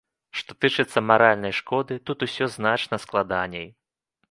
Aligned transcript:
Што 0.39 0.51
тычыцца 0.63 1.03
маральнай 1.09 1.53
шкоды, 1.59 1.93
тут 2.09 2.27
ўсё 2.29 2.51
значна 2.57 3.03
складаней. 3.07 3.67